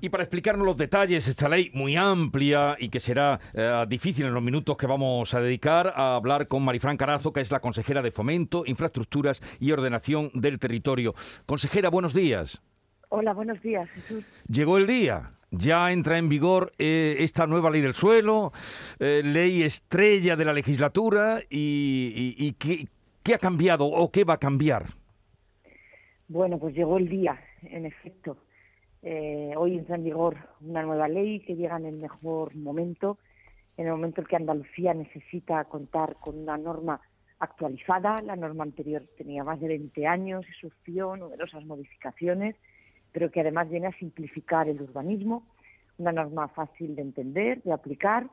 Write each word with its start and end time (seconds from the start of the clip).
Y 0.00 0.08
para 0.08 0.22
explicarnos 0.24 0.64
los 0.64 0.76
detalles, 0.78 1.28
esta 1.28 1.50
ley 1.50 1.70
muy 1.74 1.96
amplia 1.96 2.76
y 2.78 2.88
que 2.88 2.98
será 2.98 3.38
eh, 3.52 3.84
difícil 3.86 4.24
en 4.24 4.32
los 4.32 4.42
minutos 4.42 4.74
que 4.78 4.86
vamos 4.86 5.34
a 5.34 5.40
dedicar 5.40 5.92
a 5.94 6.16
hablar 6.16 6.48
con 6.48 6.64
Marifran 6.64 6.96
Carazo, 6.96 7.30
que 7.32 7.42
es 7.42 7.50
la 7.50 7.60
consejera 7.60 8.00
de 8.00 8.10
Fomento, 8.10 8.64
Infraestructuras 8.64 9.42
y 9.60 9.70
Ordenación 9.70 10.30
del 10.32 10.58
Territorio. 10.58 11.14
Consejera, 11.44 11.90
buenos 11.90 12.14
días. 12.14 12.62
Hola, 13.10 13.34
buenos 13.34 13.60
días, 13.60 13.86
Jesús. 13.90 14.24
Llegó 14.48 14.78
el 14.78 14.86
día. 14.86 15.32
Ya 15.50 15.92
entra 15.92 16.16
en 16.16 16.30
vigor 16.30 16.72
eh, 16.78 17.16
esta 17.18 17.46
nueva 17.46 17.70
ley 17.70 17.82
del 17.82 17.92
suelo, 17.92 18.52
eh, 18.98 19.20
ley 19.22 19.62
estrella 19.62 20.36
de 20.36 20.46
la 20.46 20.54
legislatura 20.54 21.42
y, 21.50 22.34
y, 22.38 22.46
y 22.46 22.52
¿qué, 22.54 22.88
¿qué 23.22 23.34
ha 23.34 23.38
cambiado 23.38 23.84
o 23.84 24.10
qué 24.10 24.24
va 24.24 24.34
a 24.34 24.38
cambiar? 24.38 24.86
Bueno, 26.28 26.58
pues 26.58 26.74
llegó 26.74 26.96
el 26.96 27.10
día, 27.10 27.38
en 27.64 27.84
efecto. 27.84 28.38
Eh, 29.02 29.52
hoy 29.56 29.76
entra 29.76 29.96
en 29.96 30.04
vigor 30.04 30.36
una 30.60 30.82
nueva 30.82 31.08
ley 31.08 31.40
que 31.40 31.56
llega 31.56 31.76
en 31.76 31.86
el 31.86 31.96
mejor 31.96 32.54
momento, 32.54 33.18
en 33.76 33.86
el 33.86 33.92
momento 33.92 34.20
en 34.20 34.26
que 34.28 34.36
Andalucía 34.36 34.94
necesita 34.94 35.64
contar 35.64 36.16
con 36.20 36.38
una 36.38 36.56
norma 36.56 37.00
actualizada. 37.40 38.22
La 38.22 38.36
norma 38.36 38.62
anterior 38.62 39.02
tenía 39.18 39.42
más 39.42 39.60
de 39.60 39.68
20 39.68 40.06
años 40.06 40.44
y 40.48 40.52
sufrió 40.60 41.16
numerosas 41.16 41.64
modificaciones, 41.64 42.54
pero 43.10 43.30
que 43.30 43.40
además 43.40 43.68
viene 43.68 43.88
a 43.88 43.98
simplificar 43.98 44.68
el 44.68 44.80
urbanismo. 44.80 45.48
Una 45.98 46.12
norma 46.12 46.48
fácil 46.48 46.94
de 46.94 47.02
entender, 47.02 47.60
de 47.62 47.72
aplicar, 47.72 48.30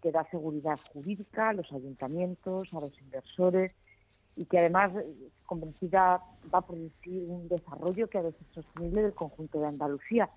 que 0.00 0.12
da 0.12 0.24
seguridad 0.30 0.78
jurídica 0.92 1.48
a 1.48 1.54
los 1.54 1.72
ayuntamientos, 1.72 2.72
a 2.72 2.80
los 2.80 2.98
inversores 3.00 3.72
y 4.36 4.44
que 4.46 4.58
además, 4.58 4.92
convencida, 5.46 6.22
va 6.52 6.58
a 6.58 6.66
producir 6.66 7.24
un 7.28 7.48
desarrollo 7.48 8.08
que 8.08 8.18
ha 8.18 8.22
de 8.22 8.32
ser 8.32 8.46
sostenible 8.54 9.02
del 9.02 9.14
conjunto 9.14 9.60
de 9.60 9.66
Andalucía. 9.66 10.30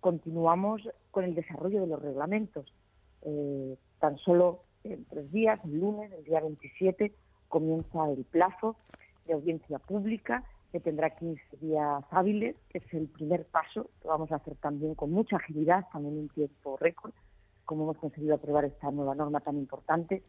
Continuamos 0.00 0.82
con 1.10 1.24
el 1.24 1.34
desarrollo 1.34 1.80
de 1.80 1.86
los 1.86 2.02
reglamentos. 2.02 2.72
Eh, 3.22 3.76
tan 3.98 4.16
solo 4.18 4.62
en 4.84 5.04
tres 5.04 5.30
días, 5.32 5.60
el 5.64 5.80
lunes, 5.80 6.12
el 6.12 6.24
día 6.24 6.40
27, 6.40 7.12
comienza 7.48 8.08
el 8.10 8.24
plazo 8.24 8.76
de 9.26 9.34
audiencia 9.34 9.78
pública 9.78 10.44
que 10.72 10.80
tendrá 10.80 11.10
15 11.10 11.42
días 11.60 12.04
hábiles, 12.10 12.56
que 12.68 12.78
es 12.78 12.94
el 12.94 13.08
primer 13.08 13.44
paso 13.46 13.90
que 14.00 14.08
vamos 14.08 14.30
a 14.30 14.36
hacer 14.36 14.54
también 14.56 14.94
con 14.94 15.10
mucha 15.10 15.36
agilidad, 15.36 15.86
también 15.92 16.18
en 16.18 16.28
tiempo 16.28 16.76
récord, 16.76 17.12
como 17.64 17.84
hemos 17.84 17.98
conseguido 17.98 18.36
aprobar 18.36 18.64
esta 18.64 18.90
nueva 18.90 19.14
norma 19.14 19.40
tan 19.40 19.56
importante, 19.56 20.22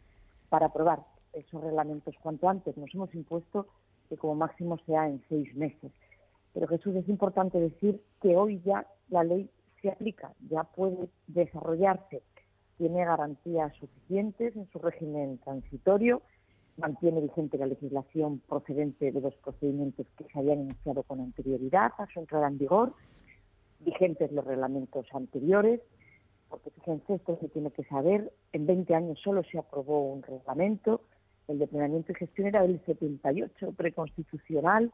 para 0.49 0.67
aprobar 0.67 0.99
esos 1.33 1.61
reglamentos 1.61 2.15
cuanto 2.21 2.49
antes. 2.49 2.77
Nos 2.77 2.93
hemos 2.93 3.13
impuesto 3.13 3.67
que 4.09 4.17
como 4.17 4.35
máximo 4.35 4.77
sea 4.85 5.07
en 5.07 5.23
seis 5.29 5.53
meses. 5.55 5.91
Pero 6.53 6.67
Jesús, 6.67 6.95
es 6.95 7.07
importante 7.07 7.59
decir 7.59 8.01
que 8.21 8.35
hoy 8.35 8.61
ya 8.65 8.85
la 9.09 9.23
ley 9.23 9.49
se 9.81 9.89
aplica, 9.89 10.33
ya 10.49 10.63
puede 10.63 11.09
desarrollarse, 11.27 12.21
tiene 12.77 13.05
garantías 13.05 13.73
suficientes 13.75 14.55
en 14.55 14.67
su 14.71 14.79
régimen 14.79 15.37
transitorio, 15.39 16.21
mantiene 16.77 17.21
vigente 17.21 17.57
la 17.57 17.67
legislación 17.67 18.39
procedente 18.47 19.11
de 19.11 19.21
los 19.21 19.35
procedimientos 19.35 20.07
que 20.17 20.25
se 20.25 20.39
habían 20.39 20.61
iniciado 20.61 21.03
con 21.03 21.19
anterioridad 21.19 21.91
a 21.97 22.07
su 22.07 22.19
entrada 22.19 22.47
en 22.47 22.57
vigor, 22.57 22.93
vigentes 23.79 24.31
los 24.31 24.45
reglamentos 24.45 25.05
anteriores, 25.13 25.81
porque 26.49 26.69
fíjense, 26.71 27.15
esto 27.15 27.37
se 27.39 27.49
tiene 27.49 27.71
que 27.71 27.83
saber, 27.85 28.33
en 28.51 28.65
20 28.65 28.93
años 28.93 29.19
solo 29.23 29.43
se 29.43 29.57
aprobó 29.57 30.11
un 30.11 30.21
reglamento, 30.21 31.01
el 31.51 31.59
de 31.59 31.67
planeamiento 31.67 32.11
y 32.11 32.15
gestión 32.15 32.47
era 32.47 32.61
del 32.61 32.83
78, 32.85 33.73
preconstitucional, 33.73 34.91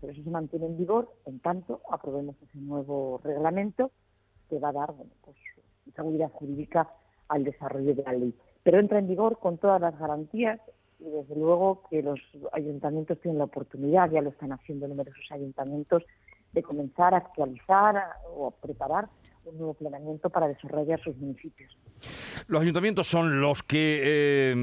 pero 0.00 0.12
eso 0.12 0.22
se 0.22 0.30
mantiene 0.30 0.66
en 0.66 0.78
vigor, 0.78 1.08
en 1.26 1.40
tanto 1.40 1.80
aprobemos 1.90 2.36
ese 2.42 2.58
nuevo 2.58 3.20
reglamento 3.22 3.90
que 4.48 4.58
va 4.58 4.70
a 4.70 4.72
dar 4.72 4.92
bueno, 4.92 5.12
pues, 5.22 5.36
seguridad 5.94 6.30
jurídica 6.32 6.88
al 7.28 7.44
desarrollo 7.44 7.94
de 7.94 8.02
la 8.02 8.12
ley. 8.12 8.34
Pero 8.62 8.78
entra 8.78 8.98
en 8.98 9.08
vigor 9.08 9.38
con 9.38 9.58
todas 9.58 9.80
las 9.80 9.98
garantías 9.98 10.60
y 10.98 11.04
desde 11.04 11.34
luego 11.34 11.82
que 11.88 12.02
los 12.02 12.20
ayuntamientos 12.52 13.20
tienen 13.20 13.38
la 13.38 13.44
oportunidad, 13.44 14.10
ya 14.10 14.20
lo 14.20 14.30
están 14.30 14.52
haciendo 14.52 14.86
numerosos 14.88 15.24
ayuntamientos, 15.30 16.04
de 16.52 16.62
comenzar 16.62 17.14
a 17.14 17.18
actualizar 17.18 17.96
o 18.34 18.48
a 18.48 18.50
preparar 18.50 19.08
un 19.44 19.58
nuevo 19.58 19.74
planeamiento 19.74 20.30
para 20.30 20.48
desarrollar 20.48 21.02
sus 21.02 21.16
municipios. 21.16 21.76
Los 22.46 22.62
ayuntamientos 22.62 23.06
son 23.06 23.40
los 23.40 23.62
que 23.62 24.00
eh, 24.02 24.54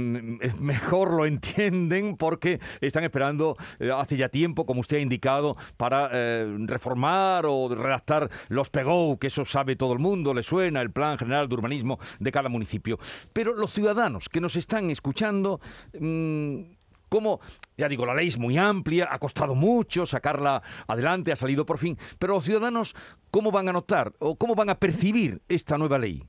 mejor 0.59 1.13
lo 1.13 1.25
entienden 1.25 2.17
porque 2.17 2.59
están 2.81 3.03
esperando 3.03 3.55
eh, 3.79 3.91
hace 3.93 4.17
ya 4.17 4.29
tiempo, 4.29 4.65
como 4.65 4.81
usted 4.81 4.97
ha 4.97 5.01
indicado, 5.01 5.55
para 5.77 6.09
eh, 6.11 6.57
reformar 6.65 7.45
o 7.47 7.69
redactar 7.69 8.29
los 8.49 8.69
PEGO, 8.69 9.17
que 9.19 9.27
eso 9.27 9.45
sabe 9.45 9.75
todo 9.75 9.93
el 9.93 9.99
mundo, 9.99 10.33
le 10.33 10.43
suena 10.43 10.81
el 10.81 10.91
Plan 10.91 11.17
General 11.17 11.47
de 11.47 11.55
Urbanismo 11.55 11.99
de 12.19 12.31
cada 12.31 12.49
municipio. 12.49 12.97
Pero 13.33 13.53
los 13.53 13.71
ciudadanos 13.71 14.29
que 14.29 14.41
nos 14.41 14.55
están 14.55 14.89
escuchando... 14.89 15.59
Mm, 15.99 16.77
cómo, 17.09 17.40
ya 17.78 17.88
digo, 17.90 18.06
la 18.06 18.13
ley 18.13 18.28
es 18.28 18.38
muy 18.38 18.57
amplia, 18.57 19.07
ha 19.09 19.19
costado 19.19 19.56
mucho 19.56 20.06
sacarla 20.06 20.62
adelante, 20.88 21.31
ha 21.31 21.35
salido 21.35 21.66
por 21.66 21.78
fin, 21.78 21.97
pero 22.19 22.34
los 22.34 22.45
ciudadanos, 22.45 22.95
¿cómo 23.31 23.51
van 23.51 23.69
a 23.69 23.73
notar 23.73 24.13
o 24.19 24.35
cómo 24.35 24.56
van 24.56 24.69
a 24.69 24.75
percibir 24.75 25.41
esta 25.47 25.78
nueva 25.78 26.00
ley? 26.00 26.23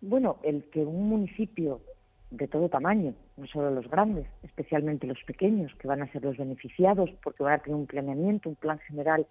Bueno, 0.00 0.38
el 0.42 0.64
que 0.70 0.80
un 0.80 1.08
municipio 1.08 1.82
de 2.30 2.46
todo 2.46 2.68
tamaño, 2.68 3.14
no 3.36 3.46
solo 3.46 3.70
los 3.70 3.88
grandes, 3.90 4.26
especialmente 4.42 5.06
los 5.06 5.22
pequeños, 5.26 5.72
que 5.78 5.88
van 5.88 6.02
a 6.02 6.10
ser 6.12 6.24
los 6.24 6.36
beneficiados 6.36 7.10
porque 7.22 7.42
van 7.42 7.54
a 7.54 7.58
tener 7.58 7.76
un 7.76 7.86
planeamiento, 7.86 8.48
un 8.48 8.54
plan 8.54 8.78
general 8.80 9.26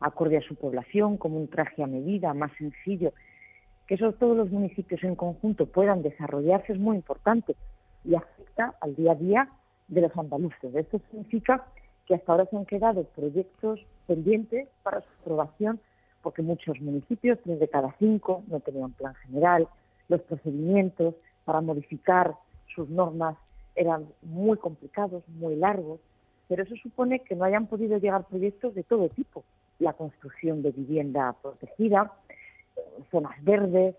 acorde 0.00 0.38
a 0.38 0.42
su 0.42 0.54
población, 0.54 1.16
como 1.16 1.36
un 1.36 1.48
traje 1.48 1.82
a 1.82 1.86
medida, 1.86 2.32
más 2.32 2.52
sencillo, 2.58 3.12
que 3.86 3.94
esos, 3.94 4.18
todos 4.18 4.36
los 4.36 4.50
municipios 4.50 5.02
en 5.04 5.14
conjunto 5.14 5.66
puedan 5.66 6.02
desarrollarse 6.02 6.72
es 6.72 6.78
muy 6.78 6.96
importante 6.96 7.56
y 8.04 8.14
afecta 8.14 8.74
al 8.80 8.94
día 8.94 9.12
a 9.12 9.16
día 9.16 9.48
de 9.88 10.00
los 10.00 10.16
andaluces. 10.16 10.74
Esto 10.74 11.00
significa 11.10 11.66
que 12.06 12.14
hasta 12.14 12.32
ahora 12.32 12.46
se 12.46 12.56
han 12.56 12.66
quedado 12.66 13.04
proyectos 13.04 13.80
pendientes 14.06 14.68
para 14.82 15.00
su 15.00 15.08
aprobación 15.22 15.80
porque 16.22 16.42
muchos 16.42 16.80
municipios, 16.80 17.38
tres 17.44 17.60
de 17.60 17.68
cada 17.68 17.94
cinco, 17.98 18.42
no 18.48 18.58
tenían 18.60 18.92
plan 18.92 19.14
general, 19.26 19.68
los 20.08 20.22
procedimientos 20.22 21.14
para 21.44 21.60
modificar 21.60 22.34
sus 22.74 22.88
normas 22.88 23.36
eran 23.76 24.06
muy 24.22 24.56
complicados, 24.56 25.22
muy 25.28 25.54
largos, 25.54 26.00
pero 26.48 26.62
eso 26.62 26.74
supone 26.82 27.20
que 27.20 27.36
no 27.36 27.44
hayan 27.44 27.66
podido 27.66 27.98
llegar 27.98 28.26
proyectos 28.26 28.74
de 28.74 28.84
todo 28.84 29.08
tipo. 29.10 29.44
La 29.78 29.92
construcción 29.92 30.62
de 30.62 30.70
vivienda 30.72 31.34
protegida, 31.42 32.12
zonas 33.10 33.42
verdes, 33.44 33.94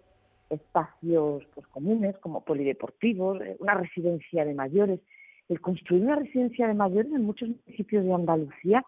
espacios 0.50 1.44
pues, 1.54 1.68
comunes 1.68 2.18
como 2.20 2.44
polideportivos, 2.44 3.42
eh, 3.42 3.58
una 3.60 3.76
residencia 3.76 4.46
de 4.46 4.54
mayores. 4.54 5.00
El 5.50 5.62
construir 5.62 6.04
una 6.04 6.16
residencia 6.16 6.68
de 6.68 6.74
mayores 6.74 7.12
en 7.12 7.24
muchos 7.24 7.50
municipios 7.50 8.04
de 8.04 8.14
Andalucía, 8.14 8.84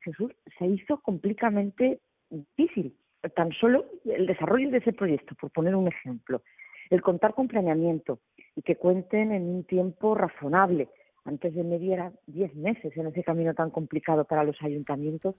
Jesús, 0.00 0.32
se 0.58 0.66
hizo 0.66 1.00
completamente 1.00 2.00
difícil. 2.30 2.94
Tan 3.34 3.52
solo 3.52 3.84
el 4.04 4.26
desarrollo 4.26 4.70
de 4.70 4.78
ese 4.78 4.92
proyecto, 4.92 5.34
por 5.34 5.50
poner 5.50 5.74
un 5.74 5.88
ejemplo, 5.88 6.42
el 6.88 7.02
contar 7.02 7.34
con 7.34 7.48
planeamiento 7.48 8.20
y 8.56 8.62
que 8.62 8.76
cuenten 8.76 9.32
en 9.32 9.42
un 9.48 9.64
tiempo 9.64 10.14
razonable, 10.14 10.88
antes 11.24 11.54
de 11.54 11.62
medir 11.62 12.00
10 12.26 12.54
meses 12.54 12.96
en 12.96 13.06
ese 13.06 13.22
camino 13.22 13.54
tan 13.54 13.70
complicado 13.70 14.24
para 14.24 14.44
los 14.44 14.56
ayuntamientos, 14.62 15.34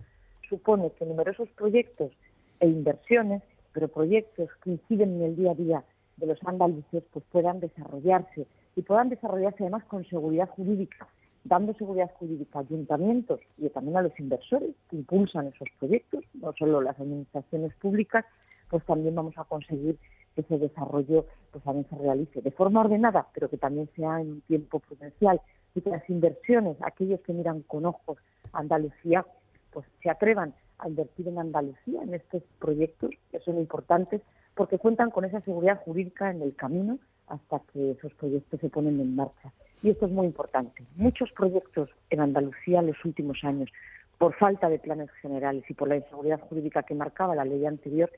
supone 0.48 0.92
que 0.98 1.06
numerosos 1.06 1.50
proyectos 1.52 2.12
e 2.60 2.68
inversiones, 2.68 3.42
pero 3.74 3.88
proyectos 3.88 4.50
que 4.64 4.72
inciden 4.72 5.16
en 5.16 5.22
el 5.24 5.36
día 5.36 5.52
a 5.52 5.56
día 5.56 5.84
de 6.18 6.28
los 6.28 6.40
andaluces, 6.46 7.04
pues 7.12 7.26
puedan 7.32 7.60
desarrollarse 7.60 8.46
y 8.76 8.82
puedan 8.82 9.10
desarrollarse 9.10 9.64
además 9.64 9.84
con 9.86 10.06
seguridad 10.06 10.50
jurídica, 10.50 11.08
dando 11.44 11.74
seguridad 11.74 12.12
jurídica 12.16 12.60
a 12.60 12.62
ayuntamientos 12.62 13.40
y 13.58 13.70
también 13.70 13.98
a 13.98 14.02
los 14.02 14.20
inversores 14.20 14.76
que 14.90 14.98
impulsan 14.98 15.48
esos 15.48 15.68
proyectos, 15.80 16.24
no 16.34 16.54
solo 16.58 16.82
las 16.82 17.00
administraciones 17.00 17.74
públicas, 17.76 18.26
pues 18.70 18.84
también 18.86 19.16
vamos 19.16 19.38
a 19.38 19.46
conseguir 19.46 19.98
que 20.36 20.42
ese 20.42 20.58
desarrollo 20.58 21.26
pues 21.52 21.64
también 21.64 21.88
se 21.90 21.98
realice 21.98 22.42
de 22.42 22.52
forma 22.52 22.82
ordenada, 22.82 23.28
pero 23.34 23.50
que 23.50 23.58
también 23.58 23.90
sea 23.96 24.22
en 24.22 24.32
un 24.32 24.42
tiempo 24.42 24.80
prudencial 24.80 25.42
y 25.74 25.82
que 25.82 25.90
las 25.90 26.08
inversiones, 26.10 26.78
aquellos 26.82 27.22
que 27.22 27.34
miran 27.34 27.62
con 27.64 27.86
ojos 27.86 28.18
Andalucía, 28.52 29.26
pues 29.72 29.86
se 30.02 30.10
atrevan 30.10 30.54
a 30.80 30.88
invertir 30.88 31.28
en 31.28 31.40
Andalucía, 31.40 32.02
en 32.02 32.14
estos 32.14 32.44
proyectos 32.60 33.12
que 33.32 33.40
son 33.40 33.58
importantes, 33.58 34.22
porque 34.56 34.80
cuentan 34.80 35.12
con 35.12 35.26
esa 35.26 35.42
seguridad 35.42 35.82
jurídica 35.84 36.32
en 36.32 36.42
el 36.42 36.56
camino 36.56 37.00
hasta 37.28 37.60
que 37.72 37.92
esos 37.92 38.14
proyectos 38.16 38.60
se 38.60 38.70
ponen 38.70 39.00
en 39.00 39.16
marcha. 39.16 39.54
Y 39.82 39.90
esto 39.90 40.06
es 40.06 40.12
muy 40.12 40.26
importante. 40.26 40.84
Muchos 40.96 41.32
proyectos 41.32 41.90
en 42.10 42.20
Andalucía 42.22 42.80
en 42.80 42.88
los 42.88 43.06
últimos 43.06 43.38
años, 43.44 43.70
por 44.18 44.34
falta 44.36 44.68
de 44.68 44.80
planes 44.80 45.10
generales 45.22 45.64
y 45.70 45.74
por 45.74 45.88
la 45.88 45.98
inseguridad 45.98 46.42
jurídica 46.42 46.84
que 46.84 46.96
marcaba 46.96 47.36
la 47.36 47.46
ley 47.46 47.66
anterior, 47.66 48.12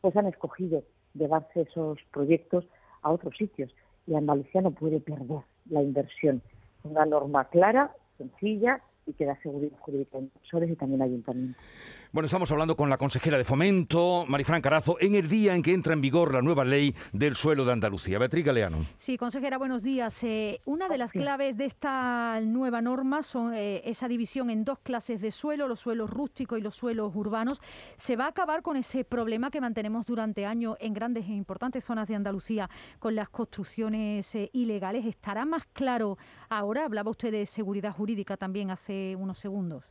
pues 0.00 0.14
han 0.16 0.26
escogido 0.26 0.84
llevarse 1.14 1.62
esos 1.62 1.98
proyectos 2.12 2.64
a 3.02 3.10
otros 3.10 3.36
sitios. 3.36 3.74
Y 4.06 4.14
Andalucía 4.14 4.60
no 4.60 4.70
puede 4.70 5.00
perder 5.00 5.40
la 5.68 5.82
inversión. 5.82 6.42
Una 6.84 7.04
norma 7.04 7.48
clara, 7.48 7.92
sencilla 8.16 8.80
y 9.08 9.14
que 9.14 9.24
da 9.24 9.36
seguridad 9.42 9.76
jurídica 9.80 10.18
a 10.18 10.20
inversores 10.20 10.70
y 10.70 10.76
también 10.76 11.02
a 11.02 11.06
ayuntamientos. 11.06 11.62
Bueno, 12.10 12.24
estamos 12.24 12.50
hablando 12.50 12.74
con 12.74 12.88
la 12.88 12.96
consejera 12.96 13.36
de 13.36 13.44
Fomento, 13.44 14.24
Marifran 14.26 14.62
Carazo, 14.62 14.96
en 14.98 15.14
el 15.14 15.28
día 15.28 15.54
en 15.54 15.62
que 15.62 15.74
entra 15.74 15.92
en 15.92 16.00
vigor 16.00 16.32
la 16.32 16.40
nueva 16.40 16.64
ley 16.64 16.94
del 17.12 17.34
suelo 17.34 17.66
de 17.66 17.72
Andalucía. 17.72 18.18
Beatriz 18.18 18.46
Galeano. 18.46 18.78
Sí, 18.96 19.18
consejera, 19.18 19.58
buenos 19.58 19.82
días. 19.82 20.24
Eh, 20.24 20.62
una 20.64 20.88
de 20.88 20.96
las 20.96 21.12
claves 21.12 21.58
de 21.58 21.66
esta 21.66 22.40
nueva 22.40 22.80
norma 22.80 23.22
son 23.22 23.52
eh, 23.52 23.82
esa 23.84 24.08
división 24.08 24.48
en 24.48 24.64
dos 24.64 24.78
clases 24.78 25.20
de 25.20 25.30
suelo, 25.30 25.68
los 25.68 25.80
suelos 25.80 26.08
rústicos 26.08 26.58
y 26.58 26.62
los 26.62 26.74
suelos 26.74 27.14
urbanos. 27.14 27.60
¿Se 27.98 28.16
va 28.16 28.24
a 28.24 28.28
acabar 28.28 28.62
con 28.62 28.78
ese 28.78 29.04
problema 29.04 29.50
que 29.50 29.60
mantenemos 29.60 30.06
durante 30.06 30.46
años 30.46 30.78
en 30.80 30.94
grandes 30.94 31.26
e 31.26 31.32
importantes 31.32 31.84
zonas 31.84 32.08
de 32.08 32.14
Andalucía 32.14 32.70
con 33.00 33.16
las 33.16 33.28
construcciones 33.28 34.34
eh, 34.34 34.48
ilegales? 34.54 35.04
¿Estará 35.04 35.44
más 35.44 35.66
claro 35.74 36.16
ahora? 36.48 36.86
Hablaba 36.86 37.10
usted 37.10 37.32
de 37.32 37.44
seguridad 37.44 37.92
jurídica 37.92 38.38
también 38.38 38.70
hace 38.70 38.97
unos 39.18 39.38
segundos 39.38 39.84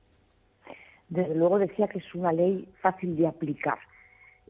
desde 1.09 1.35
luego 1.35 1.59
decía 1.59 1.87
que 1.87 1.99
es 1.99 2.15
una 2.15 2.33
ley 2.33 2.67
fácil 2.81 3.15
de 3.15 3.27
aplicar 3.27 3.79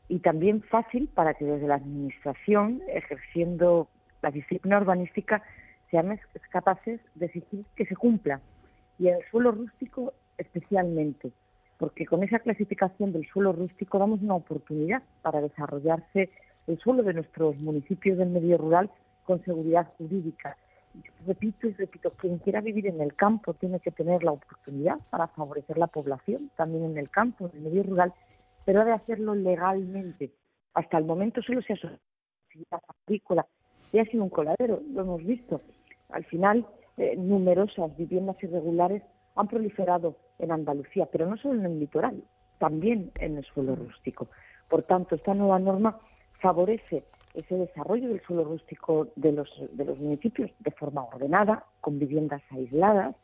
y 0.07 0.19
también 0.19 0.61
fácil 0.63 1.09
para 1.13 1.33
que 1.33 1.45
desde 1.45 1.67
la 1.67 1.75
Administración, 1.75 2.81
ejerciendo 2.87 3.89
la 4.21 4.31
disciplina 4.31 4.79
urbanística, 4.79 5.43
seamos 5.91 6.19
capaces 6.49 6.99
de 7.15 7.27
exigir 7.27 7.65
que 7.75 7.85
se 7.85 7.95
cumpla. 7.95 8.41
Y 8.97 9.09
en 9.09 9.15
el 9.15 9.23
suelo 9.29 9.51
rústico 9.51 10.13
especialmente, 10.37 11.31
porque 11.77 12.05
con 12.05 12.23
esa 12.23 12.39
clasificación 12.39 13.11
del 13.11 13.27
suelo 13.27 13.51
rústico 13.51 13.99
damos 13.99 14.21
una 14.21 14.35
oportunidad 14.35 15.03
para 15.21 15.41
desarrollarse 15.41 16.31
el 16.67 16.79
suelo 16.79 17.03
de 17.03 17.13
nuestros 17.13 17.57
municipios 17.57 18.17
del 18.17 18.29
medio 18.29 18.57
rural 18.57 18.89
con 19.25 19.43
seguridad 19.43 19.87
jurídica 19.97 20.57
repito 21.25 21.67
y 21.67 21.73
repito, 21.73 22.11
quien 22.11 22.37
quiera 22.39 22.61
vivir 22.61 22.87
en 22.87 23.01
el 23.01 23.15
campo 23.15 23.53
tiene 23.53 23.79
que 23.79 23.91
tener 23.91 24.23
la 24.23 24.31
oportunidad 24.31 24.99
para 25.09 25.27
favorecer 25.27 25.77
la 25.77 25.87
población, 25.87 26.51
también 26.55 26.85
en 26.85 26.97
el 26.97 27.09
campo, 27.09 27.49
en 27.49 27.57
el 27.57 27.63
medio 27.63 27.83
rural, 27.83 28.13
pero 28.65 28.81
ha 28.81 28.85
de 28.85 28.93
hacerlo 28.93 29.35
legalmente. 29.35 30.31
Hasta 30.73 30.97
el 30.97 31.05
momento 31.05 31.41
solo 31.41 31.61
se 31.61 31.73
ha 31.73 31.75
hecho 31.75 31.89
agrícola 33.05 33.45
y 33.91 33.99
ha 33.99 34.05
sido 34.05 34.23
un 34.23 34.29
coladero, 34.29 34.81
lo 34.91 35.01
hemos 35.01 35.23
visto. 35.23 35.61
Al 36.09 36.25
final, 36.25 36.65
eh, 36.97 37.15
numerosas 37.17 37.95
viviendas 37.97 38.41
irregulares 38.43 39.03
han 39.35 39.47
proliferado 39.47 40.17
en 40.39 40.51
Andalucía, 40.51 41.07
pero 41.11 41.27
no 41.27 41.37
solo 41.37 41.59
en 41.59 41.65
el 41.65 41.79
litoral, 41.79 42.23
también 42.59 43.11
en 43.19 43.37
el 43.37 43.45
suelo 43.45 43.75
rústico. 43.75 44.27
Por 44.69 44.83
tanto, 44.83 45.15
esta 45.15 45.33
nueva 45.33 45.59
norma 45.59 45.99
favorece 46.41 47.03
ese 47.37 47.55
desarrollo 47.55 48.09
del 48.09 48.21
suelo 48.21 48.43
rústico 48.43 49.09
de 49.15 49.31
los, 49.31 49.49
de 49.71 49.85
los 49.85 49.99
municipios 49.99 50.49
de 50.59 50.71
forma 50.71 51.03
ordenada, 51.03 51.65
con 51.81 51.99
viviendas 51.99 52.41
aisladas, 52.49 53.15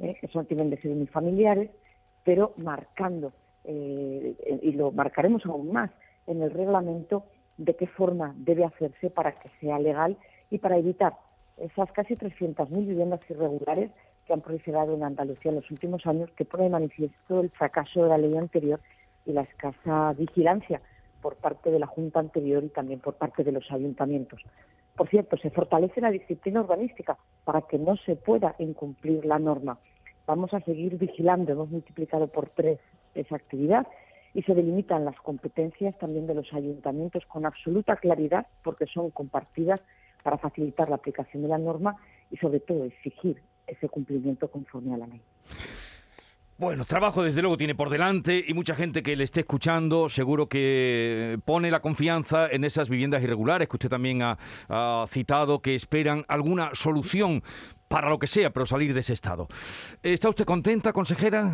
eh, 0.00 0.16
que 0.20 0.26
son, 0.28 0.46
tienen 0.46 0.68
de 0.68 0.80
ser 0.80 0.90
unifamiliares, 0.90 1.70
pero 2.24 2.54
marcando, 2.56 3.32
eh, 3.64 4.60
y 4.62 4.72
lo 4.72 4.90
marcaremos 4.90 5.46
aún 5.46 5.72
más 5.72 5.90
en 6.26 6.42
el 6.42 6.50
reglamento, 6.50 7.24
de 7.56 7.76
qué 7.76 7.86
forma 7.86 8.34
debe 8.36 8.64
hacerse 8.64 9.10
para 9.10 9.32
que 9.32 9.48
sea 9.60 9.78
legal 9.78 10.16
y 10.50 10.58
para 10.58 10.78
evitar 10.78 11.14
esas 11.56 11.92
casi 11.92 12.16
300.000 12.16 12.68
viviendas 12.68 13.20
irregulares 13.30 13.92
que 14.26 14.32
han 14.32 14.40
proliferado 14.40 14.94
en 14.94 15.04
Andalucía 15.04 15.50
en 15.50 15.56
los 15.56 15.70
últimos 15.70 16.04
años, 16.06 16.30
que 16.36 16.44
pone 16.44 16.64
de 16.64 16.70
manifiesto 16.70 17.40
el 17.40 17.50
fracaso 17.50 18.02
de 18.02 18.08
la 18.08 18.18
ley 18.18 18.36
anterior 18.36 18.80
y 19.24 19.32
la 19.32 19.42
escasa 19.42 20.14
vigilancia 20.14 20.80
por 21.22 21.36
parte 21.36 21.70
de 21.70 21.78
la 21.78 21.86
Junta 21.86 22.20
anterior 22.20 22.62
y 22.64 22.68
también 22.68 23.00
por 23.00 23.14
parte 23.14 23.44
de 23.44 23.52
los 23.52 23.70
ayuntamientos. 23.70 24.42
Por 24.96 25.08
cierto, 25.08 25.38
se 25.38 25.50
fortalece 25.50 26.02
la 26.02 26.10
disciplina 26.10 26.60
urbanística 26.60 27.16
para 27.44 27.62
que 27.62 27.78
no 27.78 27.96
se 27.96 28.16
pueda 28.16 28.54
incumplir 28.58 29.24
la 29.24 29.38
norma. 29.38 29.78
Vamos 30.26 30.52
a 30.52 30.60
seguir 30.60 30.98
vigilando, 30.98 31.52
hemos 31.52 31.70
multiplicado 31.70 32.26
por 32.26 32.50
tres 32.50 32.78
esa 33.14 33.36
actividad 33.36 33.86
y 34.34 34.42
se 34.42 34.54
delimitan 34.54 35.04
las 35.04 35.16
competencias 35.16 35.96
también 35.98 36.26
de 36.26 36.34
los 36.34 36.52
ayuntamientos 36.52 37.24
con 37.26 37.46
absoluta 37.46 37.96
claridad 37.96 38.46
porque 38.62 38.86
son 38.86 39.10
compartidas 39.10 39.80
para 40.22 40.38
facilitar 40.38 40.88
la 40.88 40.96
aplicación 40.96 41.42
de 41.42 41.48
la 41.48 41.58
norma 41.58 41.96
y 42.30 42.36
sobre 42.36 42.60
todo 42.60 42.84
exigir 42.84 43.42
ese 43.66 43.88
cumplimiento 43.88 44.50
conforme 44.50 44.94
a 44.94 44.98
la 44.98 45.06
ley. 45.06 45.20
Bueno, 46.62 46.84
trabajo 46.84 47.24
desde 47.24 47.42
luego 47.42 47.56
tiene 47.56 47.74
por 47.74 47.90
delante 47.90 48.44
y 48.46 48.54
mucha 48.54 48.76
gente 48.76 49.02
que 49.02 49.16
le 49.16 49.24
esté 49.24 49.40
escuchando 49.40 50.08
seguro 50.08 50.48
que 50.48 51.36
pone 51.44 51.72
la 51.72 51.80
confianza 51.80 52.46
en 52.48 52.62
esas 52.62 52.88
viviendas 52.88 53.20
irregulares 53.20 53.66
que 53.66 53.74
usted 53.74 53.88
también 53.88 54.22
ha, 54.22 54.38
citado, 55.08 55.58
que 55.60 55.74
esperan 55.74 56.24
alguna 56.28 56.70
solución 56.74 57.42
para 57.88 58.08
lo 58.08 58.20
que 58.20 58.28
sea, 58.28 58.50
pero 58.50 58.64
salir 58.64 58.94
de 58.94 59.00
ese 59.00 59.12
estado. 59.12 59.48
¿Está 60.04 60.28
usted 60.28 60.44
contenta, 60.44 60.92
consejera? 60.92 61.50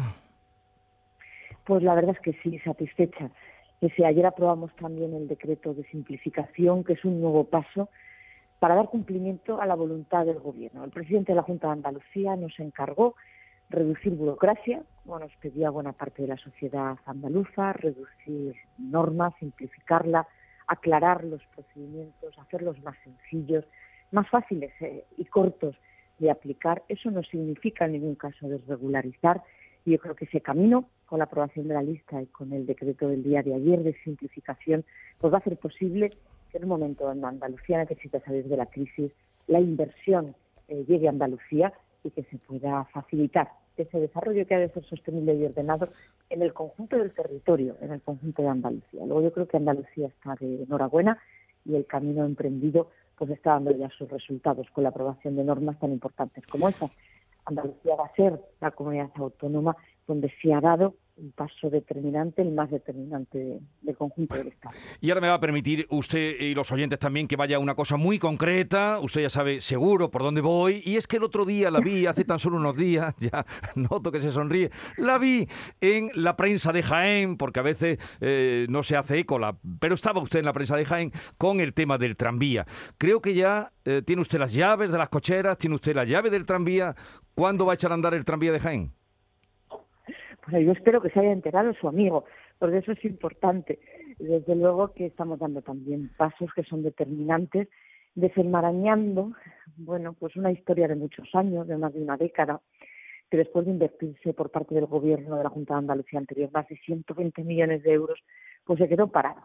Pues 1.64 1.82
la 1.82 1.94
verdad 1.94 2.14
es 2.14 2.20
que 2.20 2.38
sí, 2.43 2.58
satisfecha. 2.58 3.31
Ese, 3.81 4.04
ayer 4.04 4.26
aprobamos 4.26 4.76
también 4.76 5.14
el 5.14 5.26
decreto 5.26 5.72
de 5.72 5.84
simplificación, 5.84 6.84
que 6.84 6.93
es 6.93 7.04
un 7.06 7.19
nuevo 7.22 7.44
paso 7.44 7.88
para 8.58 8.75
dar 8.75 8.90
cumplimiento 8.90 9.58
a 9.58 9.64
la 9.64 9.75
voluntad 9.75 10.26
del 10.26 10.38
Gobierno. 10.38 10.84
El 10.84 10.90
presidente 10.90 11.32
de 11.32 11.37
la 11.37 11.44
Junta 11.44 11.69
de 11.69 11.72
Andalucía 11.72 12.37
nos 12.37 12.61
encargó 12.61 13.14
reducir 13.70 14.14
burocracia, 14.14 14.82
bueno, 15.04 15.26
nos 15.26 15.36
pedía 15.36 15.70
buena 15.70 15.92
parte 15.92 16.22
de 16.22 16.28
la 16.28 16.36
sociedad 16.36 16.96
andaluza, 17.06 17.72
reducir 17.72 18.54
normas, 18.78 19.34
simplificarla, 19.38 20.26
aclarar 20.66 21.24
los 21.24 21.42
procedimientos, 21.54 22.38
hacerlos 22.38 22.80
más 22.82 22.96
sencillos, 23.04 23.64
más 24.10 24.28
fáciles 24.28 24.72
eh, 24.80 25.04
y 25.16 25.24
cortos 25.26 25.76
de 26.18 26.30
aplicar. 26.30 26.82
Eso 26.88 27.10
no 27.10 27.22
significa 27.22 27.86
en 27.86 27.92
ningún 27.92 28.14
caso 28.14 28.48
desregularizar 28.48 29.42
y 29.84 29.92
yo 29.92 29.98
creo 29.98 30.14
que 30.14 30.26
ese 30.26 30.40
camino, 30.40 30.88
con 31.06 31.18
la 31.18 31.24
aprobación 31.24 31.68
de 31.68 31.74
la 31.74 31.82
lista 31.82 32.20
y 32.20 32.26
con 32.26 32.52
el 32.52 32.66
decreto 32.66 33.08
del 33.08 33.22
día 33.22 33.42
de 33.42 33.54
ayer 33.54 33.82
de 33.82 33.94
simplificación, 34.04 34.84
pues 35.18 35.32
va 35.32 35.38
a 35.38 35.44
ser 35.44 35.56
posible 35.56 36.10
que 36.50 36.58
en 36.58 36.64
un 36.64 36.70
momento 36.70 37.04
donde 37.04 37.26
Andalucía 37.26 37.78
necesita 37.78 38.20
salir 38.20 38.44
de 38.44 38.56
la 38.56 38.66
crisis, 38.66 39.12
la 39.46 39.60
inversión 39.60 40.34
eh, 40.68 40.84
llegue 40.86 41.06
a 41.06 41.10
Andalucía 41.10 41.72
y 42.08 42.10
que 42.10 42.25
se 42.25 42.38
pueda 42.38 42.84
facilitar 42.87 43.49
ese 43.76 44.00
desarrollo 44.00 44.46
que 44.46 44.55
ha 44.55 44.58
de 44.58 44.70
ser 44.70 44.84
sostenible 44.84 45.34
y 45.34 45.44
ordenado 45.44 45.88
en 46.31 46.43
el 46.43 46.52
conjunto 46.52 46.96
del 46.96 47.12
territorio, 47.12 47.76
en 47.81 47.93
el 47.93 48.02
conjunto 48.02 48.43
de 48.43 48.49
Andalucía. 48.49 49.06
Luego 49.06 49.22
yo 49.22 49.32
creo 49.32 49.46
que 49.46 49.56
Andalucía 49.56 50.08
está 50.08 50.34
de 50.40 50.64
enhorabuena 50.64 51.19
y 51.64 51.76
el 51.76 51.87
camino 51.87 52.25
emprendido 52.25 52.90
pues 53.16 53.31
está 53.31 53.52
dando 53.52 53.72
ya 53.72 53.88
sus 53.90 54.08
resultados 54.08 54.69
con 54.70 54.84
la 54.84 54.90
aprobación 54.90 55.37
de 55.37 55.44
normas 55.44 55.78
tan 55.78 55.93
importantes 55.93 56.46
como 56.46 56.69
esta. 56.69 56.88
Andalucía 57.44 57.96
va 57.96 58.06
a 58.06 58.14
ser 58.14 58.40
la 58.61 58.70
comunidad 58.70 59.11
autónoma 59.14 59.76
donde 60.06 60.32
se 60.40 60.52
ha 60.52 60.61
dado 60.61 60.94
un 61.18 61.32
paso 61.32 61.70
determinante, 61.70 62.42
el 62.42 62.52
más 62.52 62.70
determinante 62.70 63.60
del 63.82 63.96
conjunto 63.96 64.36
del 64.36 64.48
Estado. 64.48 64.74
Y 65.00 65.10
ahora 65.10 65.20
me 65.20 65.28
va 65.28 65.34
a 65.34 65.40
permitir 65.40 65.86
usted 65.90 66.40
y 66.40 66.54
los 66.54 66.70
oyentes 66.72 66.98
también 66.98 67.28
que 67.28 67.37
vaya 67.37 67.58
una 67.58 67.75
cosa 67.75 67.96
muy 67.96 68.18
concreta, 68.18 68.98
usted 69.00 69.22
ya 69.22 69.30
sabe 69.30 69.60
seguro 69.60 70.10
por 70.10 70.22
dónde 70.22 70.40
voy, 70.40 70.82
y 70.84 70.96
es 70.96 71.06
que 71.06 71.16
el 71.16 71.25
otro 71.25 71.44
día 71.44 71.70
la 71.70 71.80
vi, 71.80 72.06
hace 72.06 72.25
tan 72.25 72.38
solo 72.38 72.56
unos 72.56 72.76
días, 72.76 73.14
ya 73.18 73.44
noto 73.75 74.12
que 74.12 74.20
se 74.20 74.30
sonríe, 74.30 74.70
la 74.96 75.18
vi 75.18 75.48
en 75.80 76.10
la 76.14 76.37
prensa 76.37 76.72
de 76.72 76.82
Jaén, 76.82 77.37
porque 77.37 77.60
a 77.60 77.64
veces 77.64 77.98
eh, 78.20 78.66
no 78.68 78.82
se 78.82 78.96
hace 78.96 79.18
eco, 79.18 79.38
la, 79.38 79.56
pero 79.80 79.94
estaba 79.94 80.20
usted 80.20 80.38
en 80.38 80.44
la 80.44 80.52
prensa 80.52 80.76
de 80.76 80.84
Jaén 80.84 81.12
con 81.37 81.60
el 81.60 81.75
tema 81.75 81.98
del 81.98 82.16
tranvía. 82.16 82.66
Creo 82.96 83.20
que 83.20 83.34
ya 83.34 83.72
eh, 83.84 84.02
tiene 84.04 84.22
usted 84.22 84.38
las 84.38 84.52
llaves 84.52 84.92
de 84.92 84.98
las 84.98 85.08
cocheras, 85.08 85.58
tiene 85.58 85.75
usted 85.76 85.94
la 85.94 86.04
llave 86.04 86.30
del 86.30 86.46
tranvía. 86.46 86.94
¿Cuándo 87.34 87.66
va 87.66 87.72
a 87.72 87.75
echar 87.75 87.90
a 87.90 87.94
andar 87.94 88.14
el 88.14 88.25
tranvía 88.25 88.52
de 88.52 88.60
Jaén? 88.60 88.98
Yo 90.52 90.73
espero 90.73 91.00
que 91.00 91.11
se 91.11 91.21
haya 91.21 91.33
enterado 91.33 91.73
su 91.75 91.88
amigo, 91.88 92.25
porque 92.59 92.78
eso 92.78 92.93
es 92.93 93.05
importante. 93.05 93.78
Desde 94.19 94.55
luego 94.55 94.93
que 94.93 95.07
estamos 95.07 95.38
dando 95.38 95.62
también 95.62 96.11
pasos 96.17 96.50
que 96.55 96.64
son 96.64 96.83
determinantes, 96.83 97.69
desenmarañando, 98.14 99.33
bueno, 99.76 100.14
pues 100.19 100.35
una 100.37 100.50
historia 100.50 100.88
de 100.88 100.97
muchos 100.97 101.28
años, 101.35 101.69
de 101.69 101.76
más 101.76 101.93
de 101.93 102.02
una 102.02 102.17
década, 102.17 102.61
que 103.31 103.37
después 103.37 103.67
de 103.67 103.73
invertirse 103.73 104.33
por 104.33 104.50
parte 104.50 104.75
del 104.75 104.87
gobierno 104.87 105.37
de 105.37 105.45
la 105.45 105.50
Junta 105.50 105.75
de 105.75 105.78
Andalucía 105.81 106.19
anterior 106.19 106.50
más 106.52 106.67
de 106.69 106.76
120 106.78 107.45
millones 107.45 107.83
de 107.83 107.93
euros, 107.93 108.19
pues 108.64 108.78
se 108.78 108.88
quedó 108.88 109.09
parado. 109.09 109.43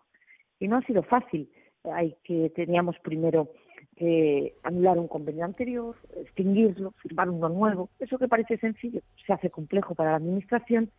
Y 0.60 0.68
no 0.68 0.78
ha 0.78 0.82
sido 0.84 1.04
fácil. 1.04 1.52
Hay 1.84 2.16
que 2.24 2.50
teníamos 2.56 2.98
primero 3.00 3.50
que 3.96 4.56
anular 4.64 4.98
un 4.98 5.08
convenio 5.08 5.46
anterior, 5.46 5.96
extinguirlo, 6.16 6.92
firmar 7.02 7.30
uno 7.30 7.50
nuevo. 7.50 7.90
Eso 8.00 8.18
que 8.18 8.28
parece 8.28 8.58
sencillo 8.58 9.02
se 9.26 9.34
hace 9.34 9.50
complejo 9.50 9.96
para 9.96 10.12
la 10.12 10.18
Administración 10.18 10.90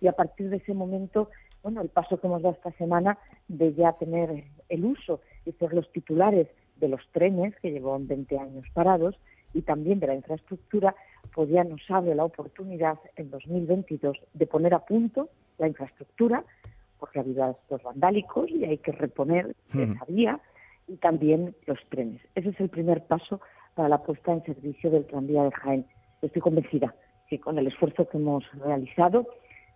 y 0.00 0.06
a 0.06 0.12
partir 0.12 0.50
de 0.50 0.56
ese 0.56 0.74
momento, 0.74 1.30
bueno, 1.62 1.80
el 1.80 1.88
paso 1.88 2.20
que 2.20 2.26
hemos 2.26 2.42
dado 2.42 2.54
esta 2.54 2.72
semana 2.72 3.18
de 3.48 3.74
ya 3.74 3.92
tener 3.92 4.44
el 4.68 4.84
uso 4.84 5.20
y 5.46 5.52
ser 5.52 5.72
los 5.72 5.90
titulares 5.92 6.48
de 6.76 6.88
los 6.88 7.00
trenes 7.12 7.54
que 7.60 7.70
llevan 7.70 8.06
20 8.06 8.38
años 8.38 8.66
parados 8.74 9.16
y 9.52 9.62
también 9.62 10.00
de 10.00 10.08
la 10.08 10.14
infraestructura, 10.14 10.94
pues 11.34 11.48
ya 11.48 11.64
nos 11.64 11.80
abre 11.88 12.14
la 12.14 12.24
oportunidad 12.24 12.98
en 13.16 13.30
2022 13.30 14.18
de 14.32 14.46
poner 14.46 14.74
a 14.74 14.84
punto 14.84 15.28
la 15.58 15.68
infraestructura, 15.68 16.44
porque 16.98 17.18
ha 17.18 17.22
habido 17.22 17.44
actos 17.44 17.82
vandálicos 17.82 18.50
y 18.50 18.64
hay 18.64 18.78
que 18.78 18.92
reponer 18.92 19.54
esa 19.68 20.04
vía 20.08 20.40
y 20.86 20.96
también 20.96 21.54
los 21.66 21.78
trenes. 21.88 22.20
Ese 22.34 22.50
es 22.50 22.60
el 22.60 22.68
primer 22.68 23.04
paso 23.06 23.40
para 23.74 23.88
la 23.88 24.02
puesta 24.02 24.32
en 24.32 24.44
servicio 24.44 24.90
del 24.90 25.06
tranvía 25.06 25.44
de 25.44 25.50
Jaén. 25.50 25.86
Estoy 26.22 26.42
convencida 26.42 26.94
que 27.28 27.40
con 27.40 27.58
el 27.58 27.66
esfuerzo 27.66 28.08
que 28.08 28.18
hemos 28.18 28.44
realizado 28.52 29.26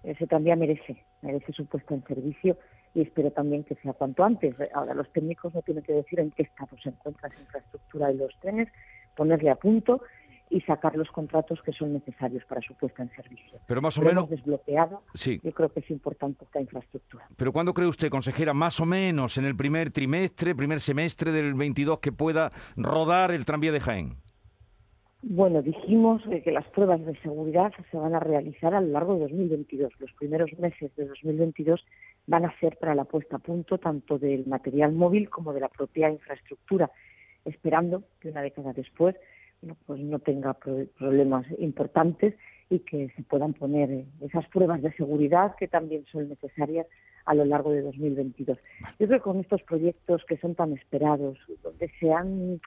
ese 0.03 0.27
tranvía 0.27 0.57
merece, 0.57 1.05
merece 1.23 1.53
su 1.53 1.67
puesta 1.67 1.95
en 1.95 2.05
servicio 2.05 2.57
y 2.95 3.03
espero 3.03 3.31
también 3.31 3.65
que 3.65 3.75
sea 3.77 3.93
cuanto 3.93 4.25
antes. 4.25 4.55
Ahora 4.73 4.95
los 4.95 5.11
técnicos 5.13 5.55
no 5.55 5.63
tienen 5.63 5.83
que 5.83 5.93
decir 5.93 6.21
en 6.21 6.31
qué 6.31 6.45
estado 6.45 6.77
se 6.83 6.91
encuentra 6.91 7.29
esa 7.29 7.41
infraestructura 7.41 8.09
de 8.09 8.15
los 8.15 8.39
trenes, 8.41 8.69
ponerle 9.17 9.51
a 9.51 9.57
punto 9.57 10.03
y 10.51 10.61
sacar 10.63 10.97
los 10.97 11.11
contratos 11.11 11.61
que 11.63 11.73
son 11.73 11.93
necesarios 11.93 12.45
para 12.45 12.61
su 12.61 12.75
puesta 12.75 13.03
en 13.03 13.11
servicio. 13.11 13.59
Pero 13.67 13.83
más 13.83 13.99
o 13.99 14.03
menos 14.03 14.29
desbloqueado. 14.29 15.03
Sí. 15.15 15.41
Yo 15.43 15.53
creo 15.53 15.69
que 15.71 15.81
es 15.81 15.91
importante 15.91 16.45
esta 16.45 16.61
infraestructura. 16.61 17.27
Pero 17.37 17.53
¿cuándo 17.53 17.75
cree 17.75 17.89
usted, 17.89 18.09
consejera, 18.09 18.55
más 18.55 18.81
o 18.81 18.87
menos 18.87 19.39
en 19.39 19.45
el 19.45 19.57
primer 19.57 19.91
trimestre, 19.91 20.55
primer 20.55 20.81
semestre 20.81 21.33
del 21.33 21.55
22 21.55 22.01
que 22.01 22.13
pueda 22.13 22.51
rodar 22.77 23.31
el 23.31 23.45
tranvía 23.45 23.73
de 23.73 23.81
Jaén? 23.81 24.17
Bueno, 25.23 25.63
dijimos 25.63 26.23
que 26.45 26.53
las 26.53 26.67
pruebas 26.69 27.05
de 27.05 27.19
seguridad 27.21 27.73
se 27.91 27.97
van 27.97 28.15
a 28.15 28.21
realizar 28.21 28.73
a 28.73 28.81
lo 28.81 28.87
largo 28.89 29.15
de 29.15 29.21
2022. 29.21 29.93
Los 29.99 30.13
primeros 30.13 30.51
meses 30.59 30.95
de 30.95 31.07
2022 31.07 31.85
van 32.29 32.45
a 32.45 32.59
ser 32.61 32.77
para 32.77 32.95
la 32.95 33.05
puesta 33.05 33.37
a 33.37 33.41
punto 33.41 33.79
tanto 33.79 34.19
del 34.19 34.47
material 34.47 34.93
móvil 34.93 35.29
como 35.29 35.53
de 35.53 35.61
la 35.61 35.69
propia 35.69 36.09
infraestructura, 36.09 36.91
esperando 37.45 38.05
que 38.21 38.29
una 38.29 38.43
década 38.43 38.73
después 38.73 39.17
pues 39.87 40.01
no 40.01 40.19
tenga 40.19 40.55
problemas 40.55 41.47
importantes 41.59 42.35
y 42.71 42.81
que 42.81 43.11
se 43.17 43.23
puedan 43.23 43.55
poner 43.55 44.05
esas 44.21 44.47
pruebas 44.49 44.83
de 44.83 44.93
seguridad 44.93 45.55
que 45.57 45.69
también 45.69 46.05
son 46.07 46.29
necesarias 46.29 46.87
a 47.25 47.35
lo 47.35 47.45
largo 47.45 47.71
de 47.73 47.83
2022. 47.83 48.59
Yo 48.99 49.07
creo 49.07 49.19
que 49.19 49.25
con 49.25 49.41
estos 49.41 49.63
proyectos 49.63 50.25
que 50.27 50.39
son 50.39 50.55
tan 50.55 50.73
esperados, 50.73 51.39
donde 51.63 51.91
se 52.01 52.13
han 52.13 52.61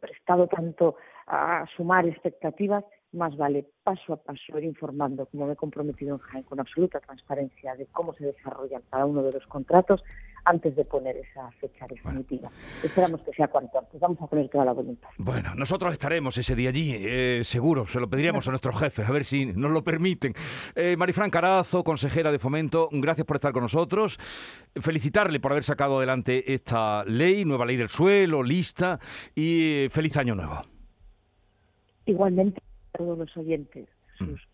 prestado 0.00 0.46
tanto 0.46 0.96
a 1.26 1.66
sumar 1.76 2.06
expectativas, 2.06 2.84
más 3.12 3.36
vale 3.36 3.66
paso 3.82 4.14
a 4.14 4.16
paso 4.16 4.58
ir 4.58 4.64
informando, 4.64 5.26
como 5.26 5.46
me 5.46 5.52
he 5.52 5.56
comprometido 5.56 6.14
en 6.14 6.20
Jaén, 6.20 6.44
con 6.44 6.60
absoluta 6.60 7.00
transparencia 7.00 7.74
de 7.74 7.86
cómo 7.86 8.14
se 8.14 8.26
desarrollan 8.26 8.82
cada 8.90 9.06
uno 9.06 9.22
de 9.22 9.32
los 9.32 9.46
contratos 9.46 10.02
antes 10.44 10.74
de 10.74 10.84
poner 10.84 11.16
esa 11.16 11.50
fecha 11.52 11.86
definitiva. 11.86 12.50
Esperamos 12.82 13.20
que 13.22 13.32
sea 13.32 13.48
cuanto 13.48 13.78
antes. 13.78 14.00
Vamos 14.00 14.20
a 14.20 14.26
poner 14.26 14.48
toda 14.48 14.64
la 14.64 14.72
voluntad. 14.72 15.08
Bueno, 15.18 15.54
nosotros 15.54 15.92
estaremos 15.92 16.36
ese 16.36 16.54
día 16.56 16.70
allí, 16.70 16.94
eh, 16.94 17.40
seguro. 17.44 17.86
Se 17.86 18.00
lo 18.00 18.08
pediríamos 18.08 18.46
a 18.48 18.50
nuestros 18.50 18.78
jefes, 18.78 19.08
a 19.08 19.12
ver 19.12 19.24
si 19.24 19.46
nos 19.46 19.70
lo 19.70 19.84
permiten. 19.84 20.34
Eh, 20.74 20.96
Marifran 20.96 21.30
Carazo, 21.30 21.84
consejera 21.84 22.32
de 22.32 22.38
Fomento, 22.38 22.88
gracias 22.90 23.26
por 23.26 23.36
estar 23.36 23.52
con 23.52 23.62
nosotros. 23.62 24.18
Felicitarle 24.74 25.40
por 25.40 25.52
haber 25.52 25.64
sacado 25.64 25.98
adelante 25.98 26.52
esta 26.52 27.04
ley, 27.04 27.44
nueva 27.44 27.66
ley 27.66 27.76
del 27.76 27.88
suelo, 27.88 28.42
lista, 28.42 28.98
y 29.34 29.84
eh, 29.84 29.88
feliz 29.90 30.16
año 30.16 30.34
nuevo. 30.34 30.62
Igualmente 32.06 32.60
a 32.94 32.98
todos 32.98 33.18
los 33.18 33.36
oyentes. 33.36 33.88
Sus 34.18 34.46